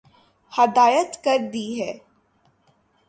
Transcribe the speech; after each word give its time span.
ہدایت 0.53 1.11
کردی 1.23 1.67
ہے 1.81 1.91